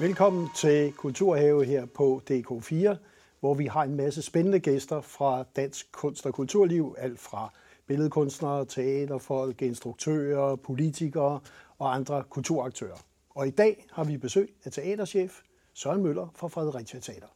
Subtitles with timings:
[0.00, 2.96] Velkommen til Kulturhave her på DK4,
[3.40, 7.52] hvor vi har en masse spændende gæster fra dansk kunst- og kulturliv, alt fra
[7.86, 11.40] billedkunstnere, teaterfolk, instruktører, politikere
[11.78, 12.96] og andre kulturaktører.
[13.30, 15.40] Og i dag har vi besøg af teaterchef
[15.74, 17.28] Søren Møller fra Fredericia Teater.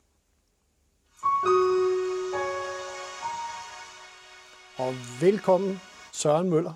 [4.77, 5.81] Og velkommen
[6.12, 6.75] Søren Møller.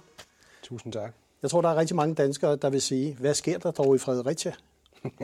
[0.63, 1.15] Tusind tak.
[1.43, 3.99] Jeg tror, der er rigtig mange danskere, der vil sige, hvad sker der dog i
[3.99, 4.53] Fredericia?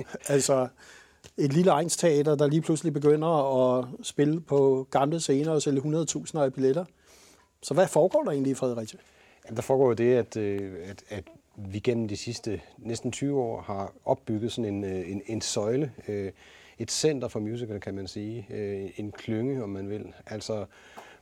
[0.29, 0.69] altså
[1.37, 3.29] et lille egensteater, der lige pludselig begynder
[3.79, 6.85] at spille på gamle scener og sælge 100.000 af billetter.
[7.63, 8.99] Så hvad foregår der egentlig i Fredericia?
[9.45, 11.25] Jamen, der foregår jo det, at, øh, at, at
[11.57, 15.93] vi gennem de sidste næsten 20 år har opbygget sådan en, øh, en, en søjle,
[16.09, 16.33] øh,
[16.79, 18.47] et center for musical, kan man sige,
[18.97, 20.15] en klynge, om man vil.
[20.27, 20.65] Altså,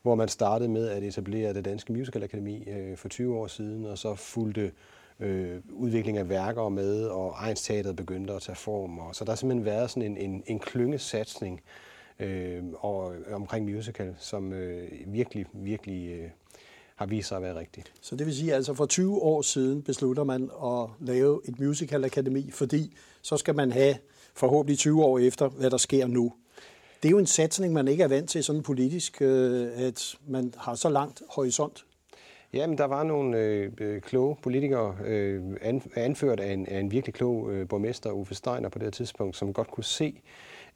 [0.02, 3.98] hvor man startede med at etablere det Danske Musical Akademi for 20 år siden, og
[3.98, 4.72] så fulgte
[5.20, 8.98] øh, udvikling af værker med, og egensteateret begyndte at tage form.
[8.98, 11.60] Og, så der har simpelthen været sådan en, en, en klyngesatsning
[12.18, 16.30] øh, og, øh, omkring musical, som øh, virkelig, virkelig øh,
[16.96, 17.92] har vist sig at være rigtigt.
[18.00, 21.60] Så det vil sige, at altså for 20 år siden beslutter man at lave et
[21.60, 23.94] musicalakademi, fordi så skal man have
[24.34, 26.32] forhåbentlig 20 år efter, hvad der sker nu.
[27.02, 30.54] Det er jo en satsning, man ikke er vant til sådan politisk, øh, at man
[30.56, 31.84] har så langt horisont.
[32.52, 35.42] Jamen, der var nogle øh, øh kloge politikere, øh,
[35.96, 39.36] anført af en, af en virkelig klog øh, borgmester, Uffe Steiner, på det her tidspunkt,
[39.36, 40.20] som godt kunne se,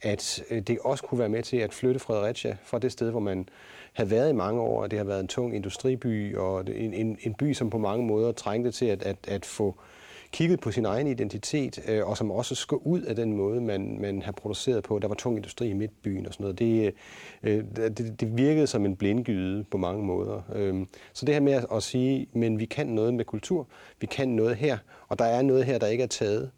[0.03, 3.21] at øh, det også kunne være med til at flytte Fredericia fra det sted, hvor
[3.21, 3.49] man
[3.93, 7.19] havde været i mange år, og det har været en tung industriby, og en, en,
[7.21, 10.04] en by, som på mange måder trængte til at, at, at få øh,
[10.35, 13.99] kigget på sin egen identitet, øh, og som også skal ud af den måde, man,
[14.01, 14.99] man har produceret på.
[14.99, 16.59] Der var tung industri i midtbyen og sådan noget.
[16.59, 16.95] Det,
[17.43, 20.43] øh, det, det virkede som en blindgyde på mange måder.
[20.55, 23.67] Øh, så det her med at, at sige, men vi kan noget med kultur,
[24.01, 24.79] vi kan noget her,
[25.09, 26.51] og der er noget her, der ikke er taget.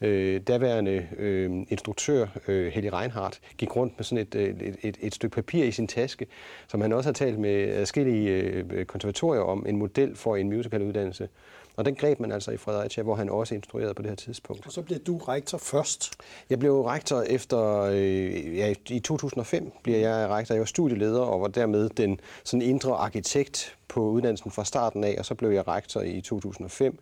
[0.00, 4.96] Øh, daværende øh, instruktør øh, Helge Reinhardt gik rundt med sådan et, øh, et, et,
[5.00, 6.26] et stykke papir i sin taske,
[6.68, 11.28] som han også har talt med forskellige øh, konservatorier om, en model for en musicaluddannelse.
[11.76, 14.66] Og den greb man altså i Fredericia, hvor han også instruerede på det her tidspunkt.
[14.66, 16.14] Og så blev du rektor først?
[16.50, 20.54] Jeg blev rektor efter, øh, ja, i 2005 bliver jeg rektor.
[20.54, 25.14] Jeg var studieleder og var dermed den sådan indre arkitekt på uddannelsen fra starten af,
[25.18, 26.98] og så blev jeg rektor i 2005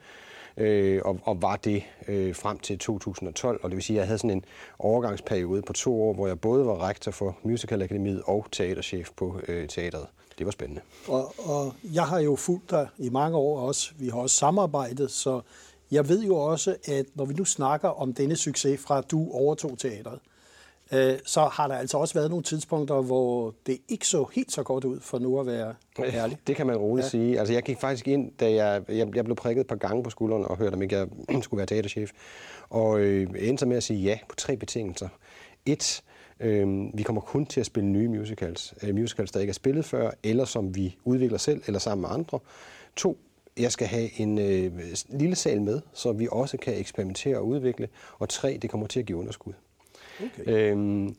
[0.56, 3.60] øh, og, og var det øh, frem til 2012.
[3.62, 4.44] Og det vil sige, at jeg havde sådan en
[4.78, 9.40] overgangsperiode på to år, hvor jeg både var rektor for Musical Akademiet og teaterchef på
[9.48, 10.06] øh, teateret
[10.40, 10.80] det var spændende.
[11.08, 13.92] Og, og jeg har jo fulgt dig i mange år også.
[13.98, 15.40] Vi har også samarbejdet, så
[15.90, 19.28] jeg ved jo også, at når vi nu snakker om denne succes fra at du
[19.32, 20.18] overtog teatret,
[20.92, 24.62] øh, så har der altså også været nogle tidspunkter, hvor det ikke så helt så
[24.62, 26.38] godt ud for nu at være ærlig.
[26.46, 27.08] Det kan man roligt ja.
[27.08, 27.38] sige.
[27.38, 30.10] Altså, jeg gik faktisk ind, da jeg, jeg, jeg blev prikket et par gange på
[30.10, 31.08] skulderen og hørte, om ikke jeg
[31.42, 32.10] skulle være teaterchef.
[32.70, 35.08] Og øh, endte med at sige ja på tre betingelser.
[35.66, 36.02] Et,
[36.40, 38.74] Øh, vi kommer kun til at spille nye musicals.
[38.82, 42.10] Øh, musicals, der ikke er spillet før, eller som vi udvikler selv, eller sammen med
[42.12, 42.38] andre.
[42.96, 43.18] To,
[43.58, 44.72] jeg skal have en øh,
[45.08, 47.88] lille sal med, så vi også kan eksperimentere og udvikle.
[48.18, 49.52] Og tre, det kommer til at give underskud.
[50.20, 50.70] Okay.
[50.72, 51.14] Øhm,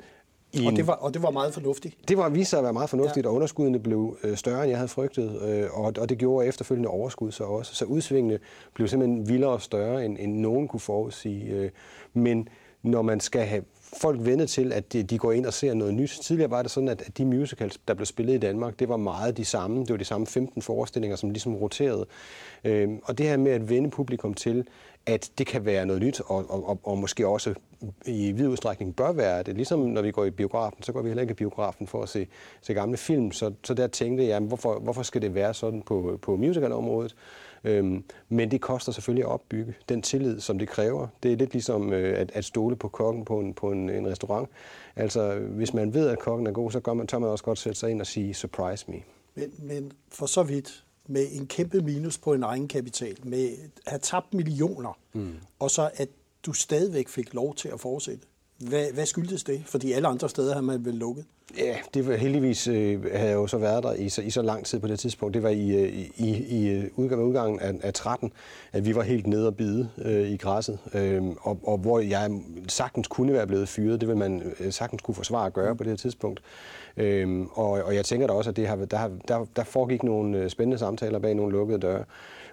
[0.53, 1.97] i og, det var, og det var meget fornuftigt?
[2.07, 3.29] Det var vist sig at være meget fornuftigt, ja.
[3.29, 6.89] og underskuddene blev øh, større, end jeg havde frygtet, øh, og, og det gjorde efterfølgende
[6.89, 7.75] overskud så også.
[7.75, 8.39] Så udsvingene
[8.73, 11.45] blev simpelthen vildere og større, end, end nogen kunne forudsige.
[11.45, 11.69] Øh,
[12.13, 12.49] men
[12.83, 13.63] når man skal have
[13.97, 16.19] folk vendet til, at de, de går ind og ser noget nyt.
[16.23, 19.37] Tidligere var det sådan, at de musicals, der blev spillet i Danmark, det var meget
[19.37, 19.79] de samme.
[19.79, 22.05] Det var de samme 15 forestillinger, som ligesom roterede.
[22.63, 24.67] Øhm, og det her med at vende publikum til,
[25.05, 27.53] at det kan være noget nyt, og, og, og måske også
[28.05, 29.55] i vid udstrækning bør være det.
[29.55, 32.09] Ligesom når vi går i biografen, så går vi heller ikke i biografen for at
[32.09, 32.27] se,
[32.61, 33.31] se gamle film.
[33.31, 37.15] Så, så der tænkte jeg, hvorfor, hvorfor skal det være sådan på, på musicalområdet?
[37.63, 41.07] Øhm, men det koster selvfølgelig at opbygge den tillid, som det kræver.
[41.23, 44.07] Det er lidt ligesom øh, at, at stole på kokken på en, på en, en
[44.07, 44.49] restaurant.
[44.95, 47.59] Altså, hvis man ved, at kokken er god, så gør man, tør man også godt
[47.59, 48.97] sætte sig ind og sige, surprise me.
[49.35, 53.49] Men, men for så vidt, med en kæmpe minus på en egen kapital, med
[53.85, 55.35] at have tabt millioner, mm.
[55.59, 56.09] og så at
[56.45, 58.27] du stadigvæk fik lov til at fortsætte.
[58.69, 59.63] Hvad, hvad skyldtes det?
[59.65, 61.25] Fordi alle andre steder har man vel lukket.
[61.57, 64.41] Ja, det var heldigvis øh, havde jeg jo så været der i så, i så
[64.41, 65.33] lang tid på det tidspunkt.
[65.33, 68.33] Det var i, øh, i, i, i øh, udgang, udgangen af, af 13,
[68.71, 70.79] at vi var helt nede og bide øh, i græsset.
[70.93, 72.31] Øh, og, og hvor jeg
[72.67, 75.83] sagtens kunne være blevet fyret, det vil man øh, sagtens kunne forsvare at gøre på
[75.83, 76.41] det her tidspunkt.
[76.97, 80.37] Øh, og, og jeg tænker da også, at det har, der, der, der foregik nogle
[80.37, 82.03] øh, spændende samtaler bag nogle lukkede døre.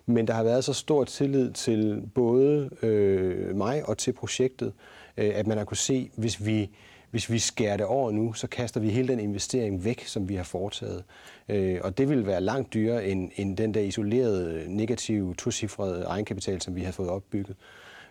[0.06, 4.97] Men der har været så stor tillid til både øh, mig og til projektet, øh,
[5.24, 6.70] at man har kunne se, hvis vi
[7.10, 10.34] hvis vi skærer det over nu, så kaster vi hele den investering væk, som vi
[10.34, 11.04] har foretaget.
[11.48, 16.62] Øh, og det vil være langt dyrere end, end den der isolerede, negative, tocifrede egenkapital,
[16.62, 17.56] som vi har fået opbygget.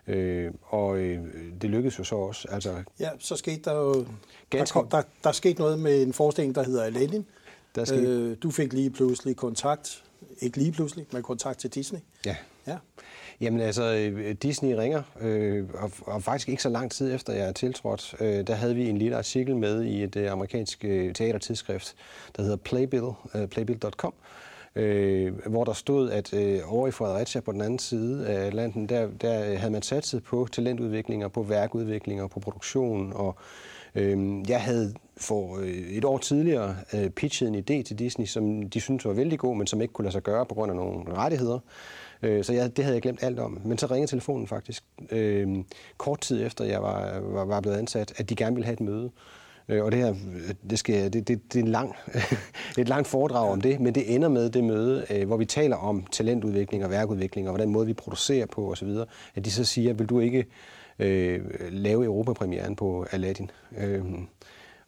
[0.06, 1.18] Øh, og øh,
[1.62, 2.48] det lykkedes jo så også.
[2.50, 4.06] Altså, ja, så skete der jo...
[4.50, 4.74] Ganske...
[4.74, 7.26] Der, kom, der, der skete noget med en forestilling, der hedder Aladdin.
[7.74, 8.02] Der skete...
[8.02, 10.04] øh, du fik lige pludselig kontakt,
[10.40, 12.00] ikke lige pludselig, men kontakt til Disney.
[12.26, 12.36] Ja.
[12.66, 12.76] ja.
[13.40, 17.48] Jamen altså, øh, Disney ringer, øh, og, og faktisk ikke så lang tid efter jeg
[17.48, 21.14] er tiltrådt, øh, der havde vi en lille artikel med i et øh, amerikansk øh,
[21.14, 21.94] teatertidsskrift,
[22.36, 24.14] der hedder Playbill, øh, playbill.com,
[24.76, 28.88] øh, hvor der stod, at øh, over i Fredericia på den anden side af Atlanten,
[28.88, 33.36] der, der havde man satset på talentudviklinger, på værkudviklinger, på produktion, og
[33.94, 38.70] øh, jeg havde for øh, et år tidligere øh, pitchet en idé til Disney, som
[38.70, 40.76] de syntes var vældig god, men som ikke kunne lade sig gøre på grund af
[40.76, 41.58] nogle rettigheder.
[42.22, 43.60] Øh, så jeg, det havde jeg glemt alt om.
[43.64, 45.48] Men så ringede telefonen faktisk øh,
[45.96, 48.80] kort tid efter, jeg var, var, var blevet ansat, at de gerne ville have et
[48.80, 49.10] møde.
[49.68, 50.14] Øh, og det her,
[50.70, 51.94] det, skal, det, det, det er en lang,
[52.78, 55.76] et langt foredrag om det, men det ender med det møde, øh, hvor vi taler
[55.76, 58.88] om talentudvikling og værkudvikling, og hvordan måde vi producerer på osv.,
[59.34, 60.46] at de så siger, vil du ikke
[60.98, 63.50] øh, lave Europapremieren på Aladdin?
[63.78, 64.04] Øh,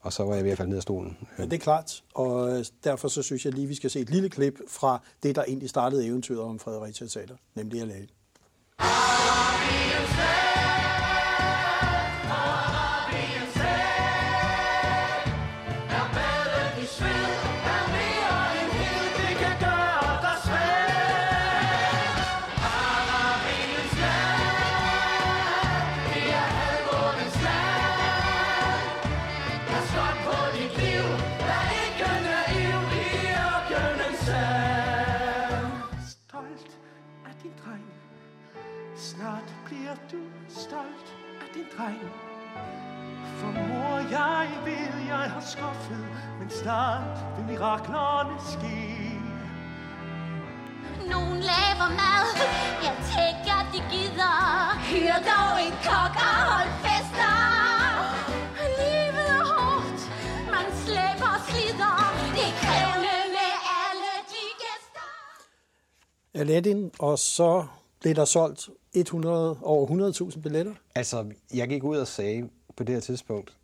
[0.00, 1.18] og så var jeg ved at falde ned af stolen.
[1.38, 4.10] Ja, det er klart, og øh, derfor så synes jeg lige, vi skal se et
[4.10, 7.80] lille klip fra det, der egentlig startede eventyret om Fredericia Teater, nemlig
[39.90, 40.30] Aladdin.
[45.40, 46.06] skuffet,
[46.38, 48.78] men snart vil miraklerne ske.
[51.14, 52.28] Nogen laver mad,
[52.86, 54.38] jeg tænker, de gider.
[54.90, 57.36] Hyr dog en kok og hold fester.
[58.80, 60.00] Livet er hårdt,
[60.54, 61.96] man slæber og slider.
[62.36, 63.52] Det er krævende med
[63.82, 65.08] alle de gæster.
[66.40, 67.66] Aladdin, og så
[68.00, 70.74] blev der solgt 100, over 100.000 billetter.
[70.94, 73.56] Altså, jeg gik ud og sagde på det her tidspunkt,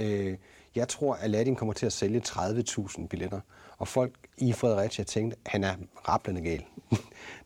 [0.00, 0.36] øh,
[0.74, 3.40] jeg tror, at Aladdin kommer til at sælge 30.000 billetter.
[3.78, 5.74] Og folk i Fredericia tænkte, han er
[6.08, 6.64] rablende gal.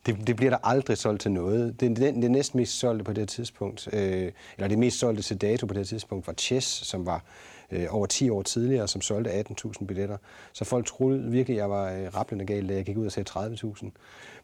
[0.05, 1.79] det, det bliver der aldrig solgt til noget.
[1.79, 5.37] Det, det, det næst mest solgte på det tidspunkt, øh, eller det mest solgte til
[5.37, 7.23] dato på det tidspunkt, var Chess, som var
[7.71, 10.17] øh, over 10 år tidligere, som solgte 18.000 billetter.
[10.53, 13.11] Så folk troede virkelig, at jeg var øh, rablende gal, da jeg gik ud og
[13.11, 13.89] sagde 30.000.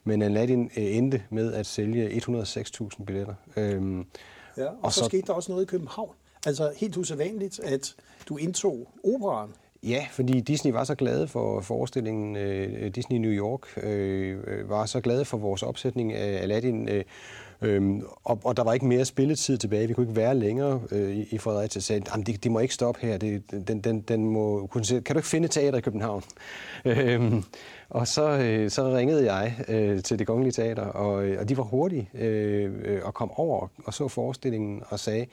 [0.04, 3.34] Men Aladdin øh, endte med at sælge 106.000 billetter.
[3.56, 4.04] Øh,
[4.56, 6.14] ja, og, og så, så skete der også noget i København.
[6.46, 7.94] Altså helt usædvanligt, at
[8.28, 9.48] du indtog operan.
[9.82, 12.36] Ja, fordi Disney var så glade for forestillingen.
[12.36, 16.88] Øh, Disney New York øh, var så glade for vores opsætning af Aladdin.
[16.88, 17.04] Øh,
[17.62, 19.88] Øhm, og, og der var ikke mere spilletid tilbage.
[19.88, 21.80] Vi kunne ikke være længere øh, i, Fredericia.
[21.80, 23.18] Så sagde, det, det må ikke stoppe her.
[23.18, 26.22] Det, den, den, den må kunne se, kan du ikke finde teater i København?
[26.84, 27.44] øhm,
[27.90, 31.56] og så, øh, så ringede jeg øh, til det kongelige teater, og, øh, og de
[31.56, 35.26] var hurtige øh, øh og kom over og så forestillingen og sagde,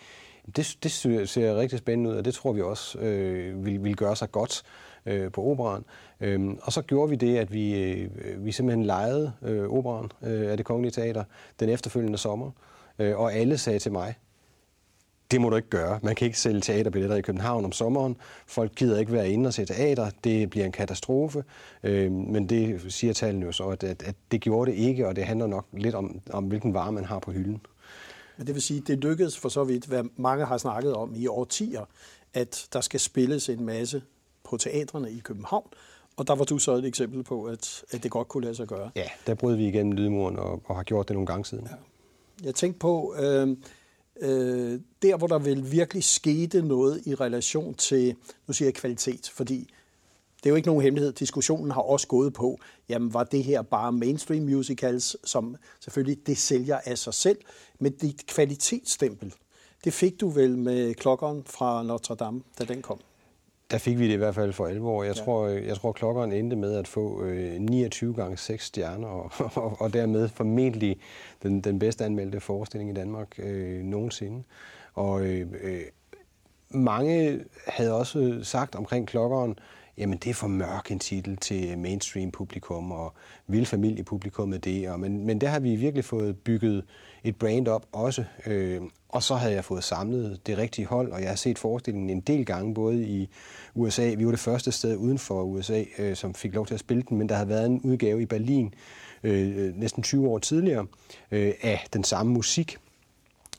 [0.56, 0.92] det, det
[1.30, 4.64] ser rigtig spændende ud, og det tror vi også øh, vil, vil gøre sig godt
[5.06, 5.86] øh, på operan.
[6.22, 8.10] Øhm, og så gjorde vi det, at vi, øh,
[8.46, 11.24] vi simpelthen lejede øh, operan øh, af det kongelige teater
[11.60, 12.52] den efterfølgende sommer,
[13.00, 14.16] øh, og alle sagde til mig,
[15.32, 16.00] det må du ikke gøre.
[16.04, 18.16] Man kan ikke sælge teaterbilletter i København om sommeren.
[18.48, 20.10] Folk gider ikke være inde og se teater.
[20.24, 21.44] Det bliver en katastrofe.
[21.84, 25.16] Øh, men det siger tallene jo så, at, at, at det gjorde det ikke, og
[25.16, 27.62] det handler nok lidt om, om hvilken vare man har på hylden.
[28.38, 31.28] Men det vil sige, det lykkedes for så vidt, hvad mange har snakket om i
[31.28, 31.86] årtier,
[32.34, 34.02] at der skal spilles en masse
[34.54, 35.68] på teatrene i København,
[36.18, 38.68] og der var du så et eksempel på, at, at det godt kunne lade sig
[38.68, 38.92] gøre.
[38.96, 41.68] Ja, der brød vi igennem lydmuren og, og har gjort det nogle gange siden.
[41.72, 41.76] Ja.
[42.46, 43.58] Jeg tænkte på, øh,
[44.22, 48.16] øh, der hvor der vel virkelig skete noget i relation til,
[48.48, 49.70] nu siger jeg kvalitet, fordi
[50.38, 51.14] det er jo ikke nogen hemmelighed.
[51.14, 56.38] Diskussionen har også gået på, jamen var det her bare mainstream musicals, som selvfølgelig det
[56.38, 57.38] sælger af sig selv,
[57.80, 59.34] men dit kvalitetsstempel,
[59.84, 63.00] det fik du vel med klokkeren fra Notre Dame, da den kom?
[63.74, 65.04] Der fik vi det i hvert fald for alvor.
[65.04, 65.24] Jeg, ja.
[65.24, 69.32] tror, jeg tror, klokkeren endte med at få øh, 29 gange 6 stjerner, og,
[69.64, 70.98] og, og dermed formentlig
[71.44, 74.44] den, den bedst anmeldte forestilling i Danmark øh, nogensinde.
[74.94, 75.82] Og øh, øh,
[76.70, 79.56] mange havde også sagt omkring klokkeren,
[79.98, 83.14] jamen det er for mørk en titel til mainstream publikum, og
[83.48, 84.90] vil familiepublikum med det.
[84.90, 86.86] Og, men, men der har vi virkelig fået bygget
[87.24, 88.24] et brand op også.
[88.46, 92.10] Øh, og så havde jeg fået samlet det rigtige hold, og jeg har set forestillingen
[92.10, 93.30] en del gange, både i
[93.76, 94.14] USA.
[94.18, 97.04] Vi var det første sted uden for USA, øh, som fik lov til at spille
[97.10, 98.74] den, men der havde været en udgave i Berlin
[99.24, 100.86] øh, øh næsten 20 år tidligere
[101.32, 102.78] øh, af den samme musik.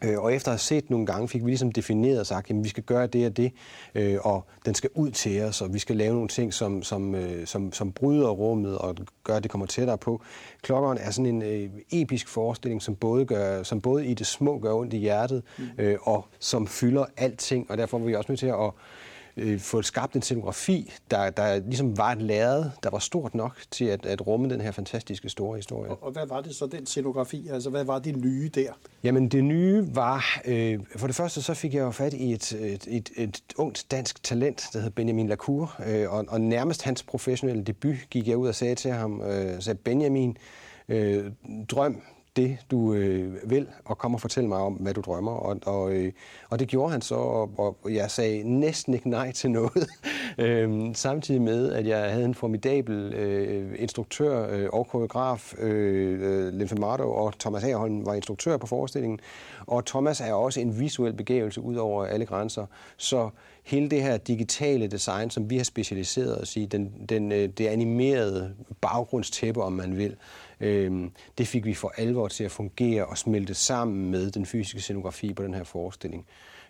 [0.05, 2.57] Øh, og efter at have set nogle gange, fik vi ligesom defineret og sagt, at
[2.65, 3.53] vi skal gøre det og det,
[3.95, 7.15] øh, og den skal ud til os, og vi skal lave nogle ting, som, som,
[7.15, 10.23] øh, som, som bryder rummet og gør, at det kommer tættere på.
[10.63, 14.75] Klokkeren er sådan en episk forestilling, som både, gør, som både i det små gør
[14.75, 15.97] ondt i hjertet, mm.
[16.03, 18.71] og som fylder alting, og derfor var vi også nødt til at
[19.37, 23.57] øh, få skabt en scenografi, der, der ligesom var et lærred, der var stort nok
[23.71, 25.91] til at, at rumme den her fantastiske store historie.
[25.91, 27.49] Og, og hvad var det så, den scenografi?
[27.49, 28.73] Altså, hvad var det nye der?
[29.05, 30.41] Jamen, det nye var...
[30.45, 33.87] Øh, for det første, så fik jeg jo fat i et, et, et, et ungt
[33.91, 38.37] dansk talent, der hed Benjamin Lacour, øh, og, og nærmest hans professionelle debut gik jeg
[38.37, 40.37] ud og sagde til ham, øh, sagde Benjamin,
[40.89, 41.25] øh,
[41.69, 42.03] drøm
[42.37, 45.33] det, du øh, vil, og kom og fortæl mig om, hvad du drømmer.
[45.33, 46.13] Og, og, øh,
[46.51, 49.87] og det gjorde han så, og, og jeg sagde næsten ikke nej til noget.
[50.39, 56.79] øhm, samtidig med, at jeg havde en formidabel øh, instruktør øh, og koreograf, øh, øh
[56.79, 59.21] Mardo, og Thomas Agerholm var instruktør på forestillingen.
[59.67, 62.67] Og Thomas er også en visuel begævelse ud over alle grænser.
[62.97, 63.31] Så
[63.65, 67.67] hele det her digitale design, som vi har specialiseret os i, den, den, øh, det
[67.67, 70.17] animerede baggrundstæppe, om man vil,
[70.61, 74.81] øh, det fik vi for alvor til at fungere og smelte sammen med den fysiske
[74.81, 76.27] scenografi på den her forestilling.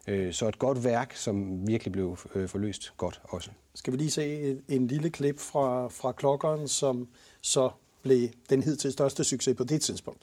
[0.07, 3.51] Øh, så et godt værk, som virkelig blev øh, forløst godt også.
[3.75, 7.09] Skal vi lige se en, en lille klip fra, fra klokkeren, som
[7.41, 7.71] så
[8.03, 10.23] blev den hidtil største succes på det tidspunkt.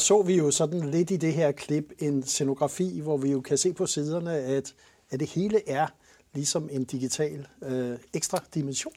[0.00, 3.58] Så vi jo sådan lidt i det her klip en scenografi, hvor vi jo kan
[3.58, 4.74] se på siderne, at,
[5.10, 5.86] at det hele er
[6.34, 8.94] ligesom en digital øh, ekstra dimension.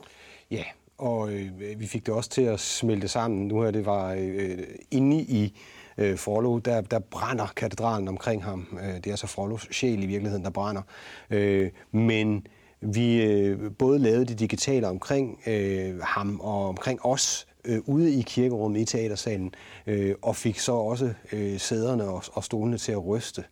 [0.51, 0.63] Ja,
[0.97, 3.47] og øh, vi fik det også til at smelte sammen.
[3.47, 4.57] Nu her det var øh,
[4.91, 5.53] inde i
[5.97, 8.77] øh, Frollo, der, der brænder katedralen omkring ham.
[8.83, 10.81] Øh, det er så Frollos sjæl i virkeligheden, der brænder.
[11.29, 12.47] Øh, men
[12.81, 18.21] vi øh, både lavede det digitale omkring øh, ham og omkring os, øh, ude i
[18.21, 19.53] kirkerummet i teatersalen,
[19.87, 23.43] øh, og fik så også øh, sæderne og, og stolene til at ryste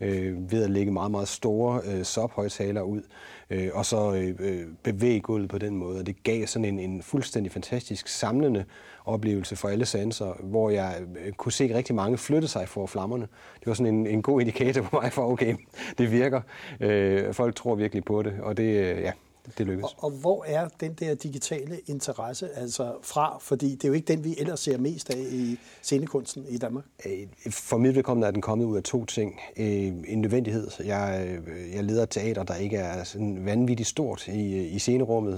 [0.00, 3.02] øh, ved at lægge meget, meget store øh, sophøjtaler ud,
[3.50, 5.98] øh, og så øh, øh, bevæge gulvet på den måde.
[5.98, 8.64] Og det gav sådan en, en fuldstændig fantastisk samlende
[9.04, 13.28] oplevelse for alle sanser, hvor jeg øh, kunne se rigtig mange flytte sig for flammerne.
[13.60, 15.56] Det var sådan en, en god indikator for mig for, okay,
[15.98, 16.40] det virker.
[16.80, 19.12] Øh, folk tror virkelig på det, og det, øh, ja,
[19.58, 19.92] det lykkedes.
[19.92, 23.38] Og, og hvor er den der digitale interesse altså fra?
[23.40, 26.84] Fordi det er jo ikke den, vi ellers ser mest af i scenekunsten i Danmark.
[27.06, 29.40] Øh, for mit vedkommende er den kommet ud af to ting.
[29.56, 29.66] Øh,
[30.06, 30.70] en nødvendighed.
[30.84, 35.36] Jeg, øh, jeg leder et teater, der ikke er sådan vanvittigt stort i, i scenerummet,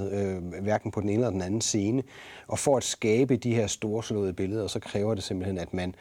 [0.62, 2.02] hverken på den ene eller den anden scene.
[2.46, 5.94] Og for at skabe de her storslåede billeder, så kræver det simpelthen, at man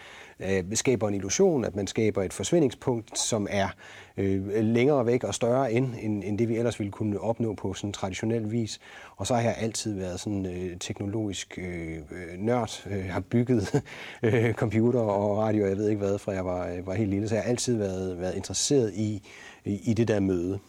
[0.73, 3.69] skaber en illusion, at man skaber et forsvindingspunkt, som er
[4.17, 7.74] øh, længere væk og større end, end, end det, vi ellers ville kunne opnå på
[7.74, 8.79] sådan traditionel vis.
[9.15, 13.83] Og så har jeg altid været sådan øh, teknologisk øh, øh nørd, øh, har bygget
[14.24, 17.09] øh, computer og radio, og jeg ved ikke hvad, fra jeg var, øh, var helt
[17.09, 17.27] lille.
[17.27, 19.24] Så jeg har altid været, været interesseret i,
[19.65, 20.59] i, i det der møde.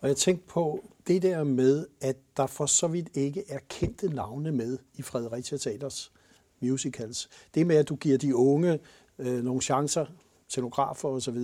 [0.00, 4.08] Og jeg tænkte på det der med, at der for så vidt ikke er kendte
[4.08, 6.12] navne med i Fredericia Teaters
[6.60, 7.28] musicals.
[7.54, 8.78] Det med, at du giver de unge
[9.18, 10.06] øh, nogle chancer,
[10.48, 11.38] scenografer osv.,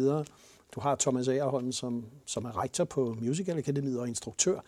[0.75, 4.61] du har Thomas Agerholm, som, som er rektor på Musical Academy og instruktør.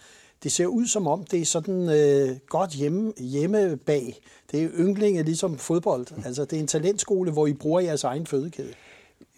[0.43, 4.21] Det ser ud som om, det er sådan øh, godt hjemme, hjemme bag.
[4.53, 6.07] Det er yndlinge ligesom fodbold.
[6.25, 8.75] Altså, det er en talentskole, hvor I bruger jeres egen fødekæde.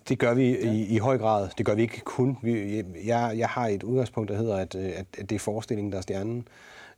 [0.09, 0.73] Det gør vi ja.
[0.73, 1.49] i, i høj grad.
[1.59, 2.38] Det gør vi ikke kun.
[2.42, 6.02] Vi, jeg, jeg har et udgangspunkt, der hedder, at, at det er forestillingen, der er
[6.02, 6.49] stjernen.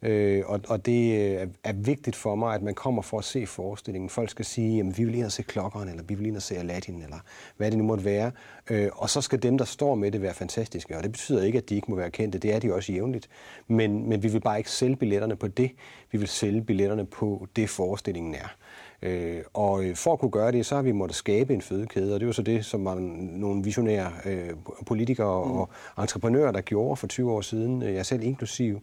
[0.02, 3.46] Øh, og, og det øh, er vigtigt for mig, at man kommer for at se
[3.46, 4.10] forestillingen.
[4.10, 7.02] Folk skal sige, at vi vil og se klokkeren, eller vi vil og se Aladdin,
[7.02, 7.18] eller
[7.56, 8.30] hvad det nu måtte være.
[8.70, 10.96] Øh, og så skal dem, der står med det, være fantastiske.
[10.96, 12.38] Og det betyder ikke, at de ikke må være kendte.
[12.38, 13.28] Det er de også jævnligt.
[13.68, 15.70] Men, men vi vil bare ikke sælge billetterne på det.
[16.10, 18.56] Vi vil sælge billetterne på det, forestillingen er.
[19.02, 22.20] Øh, og for at kunne gøre det, så har vi måttet skabe en fødekæde, og
[22.20, 22.94] det var så det, som var
[23.38, 24.50] nogle visionære øh,
[24.86, 25.52] politikere mm.
[25.52, 28.80] og entreprenører, der gjorde for 20 år siden, jeg selv inklusiv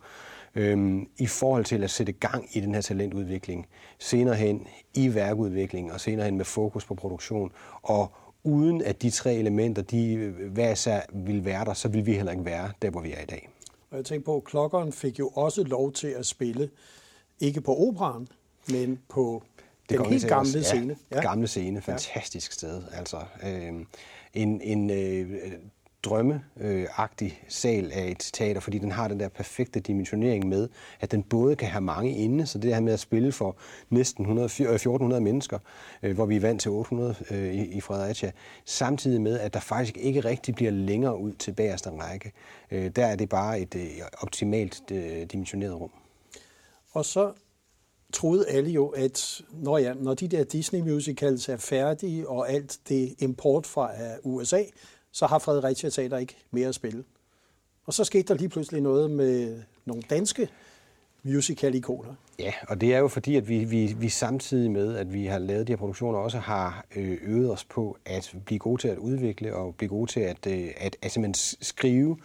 [0.56, 3.68] øhm, i forhold til at sætte gang i den her talentudvikling.
[4.00, 7.52] Senere hen i værkudvikling og senere hen med fokus på produktion.
[7.82, 8.12] Og
[8.44, 12.32] uden at de tre elementer, de hver især vil være der, så vil vi heller
[12.32, 13.50] ikke være der, hvor vi er i dag.
[13.92, 16.70] Og jeg tænker på, at klokkeren fik jo også lov til at spille,
[17.40, 18.28] ikke på operan,
[18.70, 19.44] men på
[19.90, 20.96] det den helt gamle ja, scene.
[21.12, 21.82] Ja, gamle scene.
[21.82, 22.54] Fantastisk ja.
[22.54, 22.82] sted.
[22.94, 23.74] Altså, øh,
[24.34, 25.52] en, en øh,
[26.04, 31.24] drømmeagtig sal af et teater, fordi den har den der perfekte dimensionering med, at den
[31.24, 33.56] både kan have mange inde, så det her med at spille for
[33.90, 35.60] næsten 100, 1400 øh, mennesker,
[36.04, 38.32] øh, hvor vi er vant til 800 øh, i Fredericia,
[38.66, 42.32] samtidig med, at der faktisk ikke rigtig bliver længere ud til bagerste række.
[42.72, 43.76] Der er det bare et
[44.22, 44.82] optimalt
[45.32, 45.92] dimensioneret rum.
[46.92, 47.34] Og så
[48.14, 52.80] troede alle jo, at når, ja, når de der Disney musicals er færdige, og alt
[52.90, 53.92] det import fra
[54.24, 54.64] USA,
[55.12, 57.04] så har Fredericia Teater ikke mere at spille.
[57.86, 60.50] Og så skete der lige pludselig noget med nogle danske
[61.24, 62.14] musical-ikoner.
[62.40, 65.40] Ja, og det er jo fordi, at vi, vi, vi samtidig med, at vi har
[65.40, 68.98] lavet de her produktioner, også har øh, øvet os på at blive gode til at
[68.98, 72.18] udvikle og blive gode til at, øh, at, at, at skrive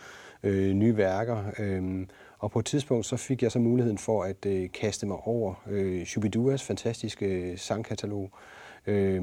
[0.42, 1.44] øh, nye værker.
[1.58, 2.06] Øh,
[2.38, 5.54] og på et tidspunkt så fik jeg så muligheden for at øh, kaste mig over
[5.66, 8.30] øh, Shubiduas fantastiske øh, sangkatalog
[8.86, 9.22] øh,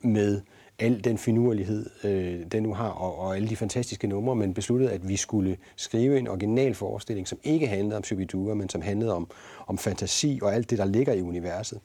[0.00, 0.40] med
[0.82, 4.92] al den finurlighed, øh, den nu har, og, og alle de fantastiske numre, men besluttede,
[4.92, 9.14] at vi skulle skrive en original forestilling, som ikke handlede om Shubidua, men som handlede
[9.14, 9.30] om,
[9.66, 11.80] om fantasi og alt det, der ligger i universet.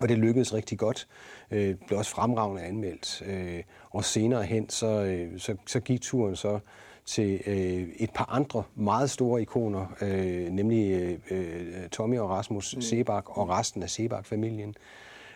[0.00, 1.08] Og det lykkedes rigtig godt.
[1.50, 3.22] Øh, blev også fremragende anmeldt.
[3.26, 6.58] Øh, og senere hen, så, øh, så, så gik turen så
[7.06, 12.76] til øh, et par andre meget store ikoner, øh, nemlig øh, øh Tommy og Rasmus
[12.76, 12.82] mm.
[12.82, 14.74] Sebak og resten af Sebak-familien.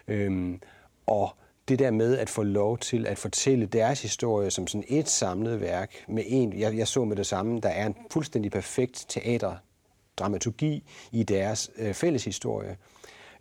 [0.09, 0.59] Øh,
[1.07, 1.31] og
[1.69, 5.61] det der med at få lov til at fortælle deres historie som sådan et samlet
[5.61, 10.85] værk med en, jeg, jeg så med det samme, der er en fuldstændig perfekt teaterdramaturgi
[11.13, 12.77] i deres øh, fælles historie.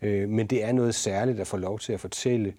[0.02, 2.54] Øh, men det er noget særligt at få lov til at fortælle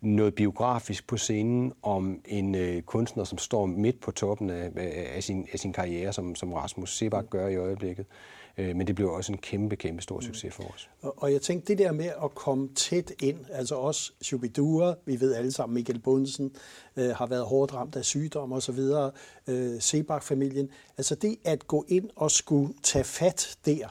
[0.00, 4.70] noget biografisk på scenen om en øh, kunstner, som står midt på toppen af,
[5.16, 8.06] af, sin, af sin karriere, som, som Rasmus Sebak gør i øjeblikket.
[8.08, 10.90] Øh, Øh, men det blev også en kæmpe, kæmpe stor succes for os.
[11.02, 15.34] Og jeg tænkte, det der med at komme tæt ind, altså også Shubidua, vi ved
[15.34, 16.56] alle sammen, Michael Bunsen
[16.96, 19.10] øh, har været hårdt ramt af sygdom og så videre,
[19.46, 23.88] øh, Sebak-familien, altså det at gå ind og skulle tage fat der,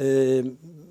[0.00, 0.44] Øh,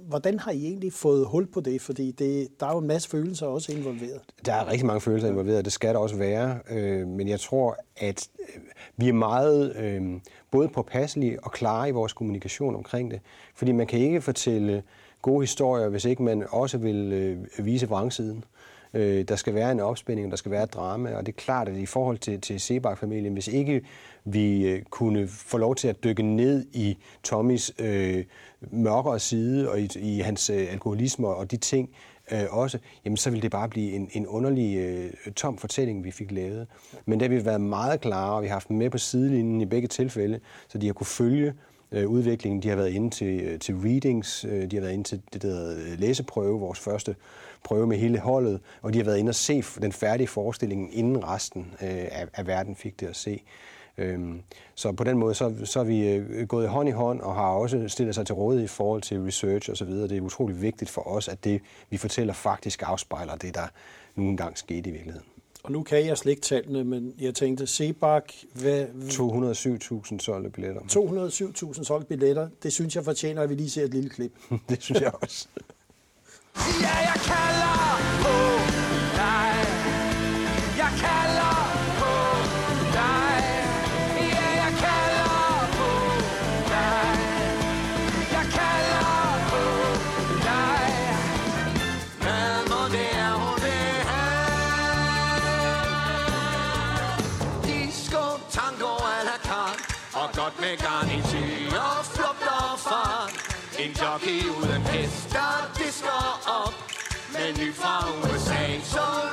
[0.07, 1.81] hvordan har I egentlig fået hul på det?
[1.81, 4.21] Fordi det, der er jo en masse følelser også involveret.
[4.45, 6.59] Der er rigtig mange følelser involveret, det skal der også være.
[6.71, 8.61] Øh, men jeg tror, at øh,
[8.97, 10.01] vi er meget øh,
[10.51, 13.19] både påpasselige og klare i vores kommunikation omkring det.
[13.55, 14.83] Fordi man kan ikke fortælle
[15.21, 18.43] gode historier, hvis ikke man også vil øh, vise vrangsiden.
[18.93, 21.69] Øh, der skal være en opspænding, der skal være et drama, og det er klart,
[21.69, 23.81] at i forhold til, til Sebak-familien, hvis ikke
[24.25, 28.25] vi øh, kunne få lov til at dykke ned i Tommys øh,
[28.71, 31.89] mørkere side og i, i hans øh, alkoholisme og de ting
[32.31, 36.11] øh, også, jamen så ville det bare blive en, en underlig øh, tom fortælling, vi
[36.11, 36.67] fik lavet.
[37.05, 39.61] Men der har vi været meget klare, og vi har haft dem med på sidelinjen
[39.61, 41.53] i begge tilfælde, så de har kunne følge
[41.93, 42.63] øh, udviklingen.
[42.63, 45.41] De har været inde til, øh, til readings, øh, de har været inde til det
[45.41, 47.15] der øh, læseprøve, vores første
[47.63, 51.27] prøve med hele holdet, og de har været inde og se den færdige forestilling, inden
[51.27, 53.41] resten øh, af, af verden fik det at se.
[53.97, 54.41] Øhm,
[54.75, 57.47] så på den måde, så, så er vi øh, gået hånd i hånd og har
[57.47, 59.89] også stillet sig til rådighed i forhold til research osv.
[59.89, 63.67] Det er utrolig vigtigt for os, at det, vi fortæller, faktisk afspejler det, der
[64.15, 65.32] nu engang skete i virkeligheden.
[65.63, 68.33] Og nu kan jeg slet ikke tallene, men jeg tænkte, Sebak...
[68.53, 68.85] Hvad...
[68.85, 70.81] 207.000 solgte billetter.
[71.73, 72.49] 207.000 solgte billetter.
[72.63, 74.33] Det synes jeg fortjener, at vi lige ser et lille klip.
[74.69, 75.47] det synes jeg også.
[76.81, 77.73] ja, jeg kalder
[78.23, 78.52] på
[104.03, 106.73] jockey uden hest, der disker op.
[107.33, 109.32] Menu fra USA, så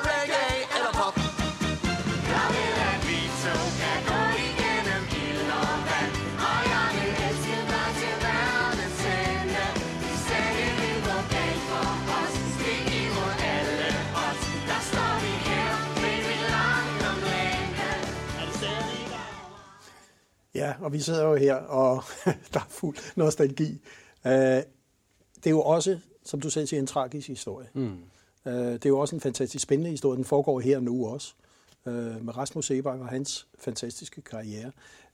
[20.80, 22.02] og vi sidder jo her, og
[22.54, 23.80] der er fuld nostalgi.
[24.26, 24.32] Øh,
[25.36, 27.68] det er jo også, som du selv siger, en tragisk historie.
[27.74, 27.98] Mm.
[28.46, 30.16] Øh, det er jo også en fantastisk spændende historie.
[30.16, 31.34] Den foregår her nu også,
[31.86, 34.70] øh, med Rasmus Sebak og hans fantastiske karriere.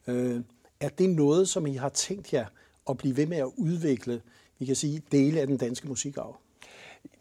[0.06, 0.40] Øh,
[0.80, 2.46] er det noget, som I har tænkt jer
[2.90, 4.22] at blive ved med at udvikle,
[4.58, 6.36] vi kan sige, dele af den danske musikarv?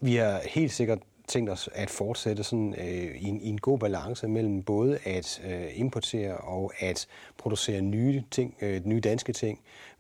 [0.02, 3.80] Vi har helt sikkert tænkt os at fortsætte sådan, øh, i, en, i en god
[3.80, 7.08] balance mellem både at øh, importere og at
[7.38, 9.60] producere nye ting, øh, nye danske ting,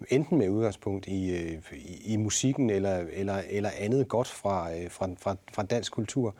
[0.09, 4.91] enten med udgangspunkt i, øh, i, i musikken eller, eller, eller andet godt fra, øh,
[4.91, 6.35] fra, fra, fra dansk kultur.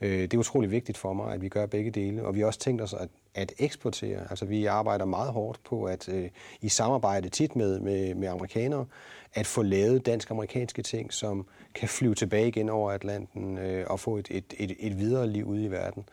[0.00, 2.46] Øh, det er utrolig vigtigt for mig, at vi gør begge dele, og vi har
[2.46, 4.20] også tænkt os at, at eksportere.
[4.30, 8.86] Altså vi arbejder meget hårdt på at øh, i samarbejde tit med, med, med amerikanere,
[9.34, 14.16] at få lavet dansk-amerikanske ting, som kan flyve tilbage igen over Atlanten øh, og få
[14.16, 16.08] et, et, et, et videre liv ude i verden.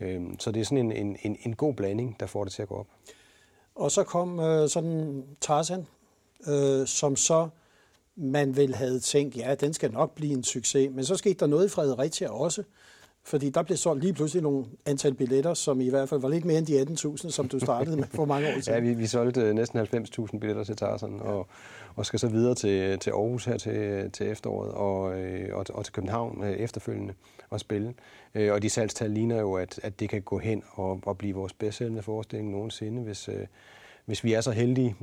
[0.00, 2.62] Øh, så det er sådan en, en, en, en god blanding, der får det til
[2.62, 2.86] at gå op.
[3.74, 5.86] Og så kom øh, sådan Tarzan,
[6.48, 7.48] øh, som så
[8.16, 10.90] man vel havde tænkt, ja, den skal nok blive en succes.
[10.94, 12.62] Men så skete der noget i Fredericia også,
[13.28, 16.44] fordi der blev solgt lige pludselig nogle antal billetter, som i hvert fald var lidt
[16.44, 18.74] mere end de 18.000, som du startede med for mange år siden.
[18.84, 21.46] Ja, vi, vi solgte øh, næsten 90.000 billetter til Tarzan, og,
[21.96, 25.84] og skal så videre til, til Aarhus her til, til efteråret, og, øh, og, og
[25.84, 27.14] til København øh, efterfølgende
[27.50, 27.94] og spille.
[28.34, 31.52] Og de salgstal ligner jo, at, at det kan gå hen og, og blive vores
[31.52, 33.28] bedst sælgende forestilling nogensinde, hvis,
[34.04, 34.96] hvis vi er så heldige.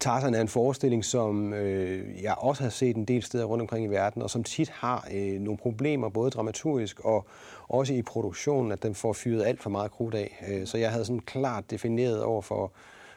[0.00, 3.84] Tarzan er en forestilling, som øh, jeg også har set en del steder rundt omkring
[3.84, 7.26] i verden, og som tit har øh, nogle problemer, både dramaturgisk og
[7.68, 10.44] også i produktionen, at den får fyret alt for meget krudt af.
[10.48, 12.72] Øh, så jeg havde sådan klart defineret over for,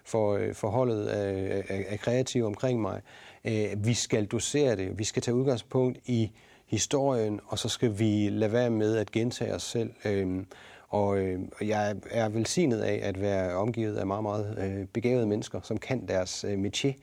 [0.05, 3.01] for øh, forholdet af, af, af kreative omkring mig,
[3.45, 6.31] øh, vi skal dosere det, vi skal tage udgangspunkt i
[6.65, 9.91] historien, og så skal vi lade være med at gentage os selv.
[10.05, 10.43] Øh,
[10.89, 15.61] og øh, jeg er velsignet af at være omgivet af meget, meget øh, begavede mennesker,
[15.63, 16.93] som kan deres øh, métier,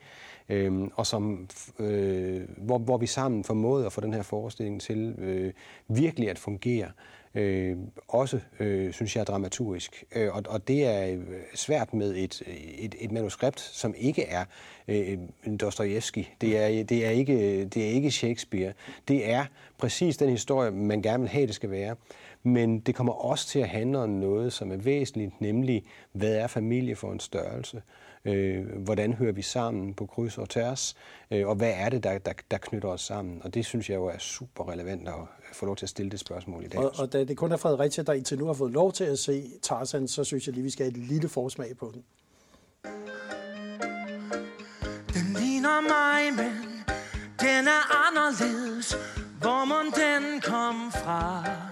[0.49, 5.15] øh, og som, øh, hvor, hvor vi sammen formåede at få den her forestilling til
[5.17, 5.53] øh,
[5.87, 6.91] virkelig at fungere.
[7.35, 10.03] Øh, også, øh, synes jeg, dramaturgisk.
[10.15, 11.19] Øh, og, og det er øh,
[11.55, 12.41] svært med et,
[12.77, 14.45] et, et manuskript, som ikke er
[14.87, 15.17] øh,
[15.59, 16.29] Dostojevski.
[16.41, 18.73] Det er, det, er ikke, det er ikke Shakespeare.
[19.07, 19.45] Det er
[19.77, 21.95] præcis den historie, man gerne vil have, det skal være.
[22.47, 26.47] Men det kommer også til at handle om noget, som er væsentligt, nemlig hvad er
[26.47, 27.81] familie for en størrelse?
[28.25, 30.95] Øh, hvordan hører vi sammen på kryds og tværs?
[31.31, 33.41] Øh, og hvad er det, der, der, der knytter os sammen?
[33.43, 35.13] Og det synes jeg jo er super relevant at
[35.53, 36.79] få lov til at stille det spørgsmål i dag.
[36.79, 39.19] Og, og da det kun er Fredericia, der indtil nu har fået lov til at
[39.19, 42.03] se Tarzan, så synes jeg lige, vi skal have et lille forsmag på den.
[45.13, 46.53] Den ligner mig, men
[47.39, 48.95] den er anderledes.
[49.41, 51.66] Hvor må den kom fra?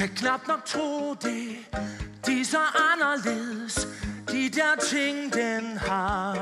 [0.00, 1.56] Kan knap nok tro det
[2.26, 2.58] De er så
[2.92, 3.88] anderledes
[4.28, 6.34] De der ting den har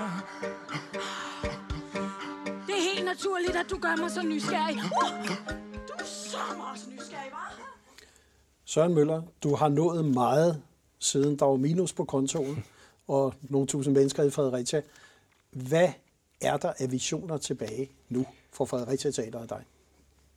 [2.66, 5.28] Det er helt naturligt at du gør mig så nysgerrig uh,
[5.88, 7.62] Du er så meget nysgerrig, hva'?
[8.64, 10.62] Søren Møller, du har nået meget
[10.98, 12.64] siden der var minus på kontoen
[13.08, 14.82] og nogle tusind mennesker i Fredericia.
[15.50, 15.88] Hvad
[16.40, 19.64] er der af visioner tilbage nu for Fredericia Teater og dig?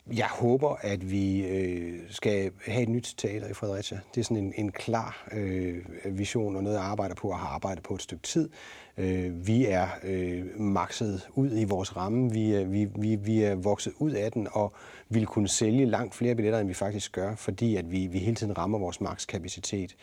[0.07, 3.99] Jeg håber, at vi øh, skal have et nyt teater i Fredericia.
[4.15, 7.47] Det er sådan en, en klar øh, vision og noget, jeg arbejder på og har
[7.47, 8.49] arbejdet på et stykke tid.
[8.97, 12.31] Øh, vi er øh, makset ud i vores ramme.
[12.31, 14.73] Vi er, vi, vi, vi er vokset ud af den og
[15.09, 18.35] vil kunne sælge langt flere billetter, end vi faktisk gør, fordi at vi, vi hele
[18.35, 19.95] tiden rammer vores makskapacitet.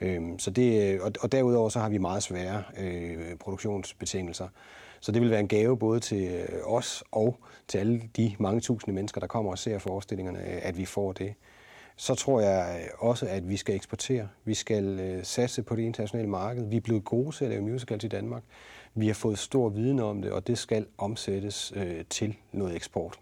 [0.00, 4.48] Øh, så det, øh, og, og derudover så har vi meget svære øh, produktionsbetingelser.
[5.00, 7.38] Så det vil være en gave både til øh, os og
[7.70, 11.12] til alle de mange tusinde mennesker, der kommer og ser forestillingerne, øh, at vi får
[11.12, 11.34] det.
[11.96, 14.28] Så tror jeg øh, også, at vi skal eksportere.
[14.44, 16.64] Vi skal satse på det internationale marked.
[16.64, 18.42] Vi er blevet gode til at lave musicals i Danmark.
[18.94, 21.72] Vi har fået stor viden om det, og det skal omsættes
[22.10, 23.18] til noget eksport.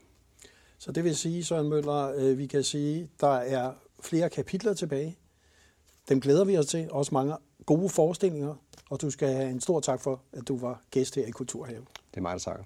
[0.79, 5.17] Så det vil sige, Søren Møller, vi kan sige, der er flere kapitler tilbage.
[6.09, 6.89] Dem glæder vi os til.
[6.91, 8.55] Også mange gode forestillinger
[8.91, 11.85] og du skal have en stor tak for, at du var gæst her i Kulturhave.
[12.11, 12.65] Det er mig, der takker.